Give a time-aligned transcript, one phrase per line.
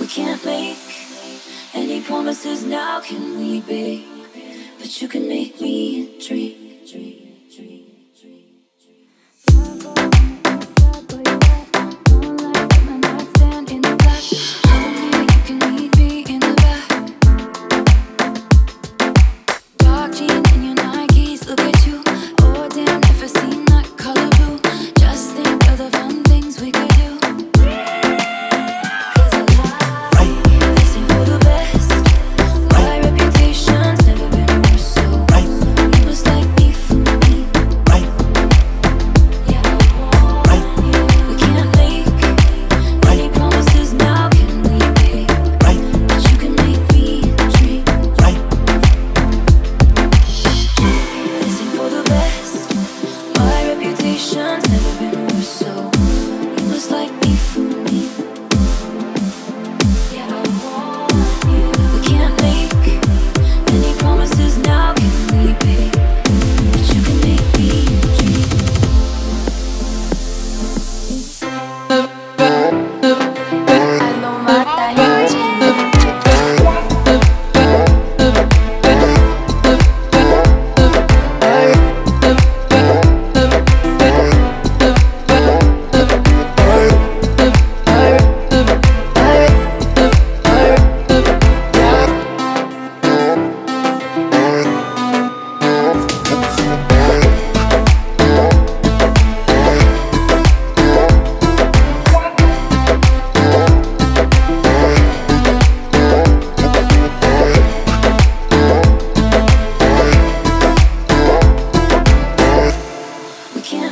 [0.00, 0.78] We can't make
[1.74, 4.06] any promises now, can we, babe?
[4.78, 6.18] But you can make me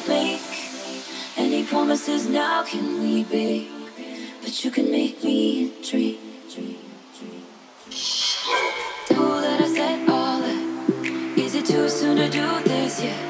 [0.08, 1.66] dream.
[1.66, 3.70] promises now, can we be?
[4.40, 6.18] But you can make me dream.
[9.10, 11.38] Know that I said all that.
[11.38, 13.27] Is it too soon to do this yet?